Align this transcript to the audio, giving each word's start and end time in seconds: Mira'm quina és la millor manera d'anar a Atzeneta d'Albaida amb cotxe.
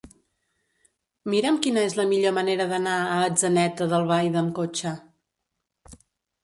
Mira'm 1.33 1.59
quina 1.65 1.83
és 1.89 1.97
la 1.99 2.05
millor 2.13 2.33
manera 2.39 2.67
d'anar 2.73 2.97
a 3.01 3.19
Atzeneta 3.29 3.89
d'Albaida 3.93 4.43
amb 4.45 4.55
cotxe. 4.63 4.97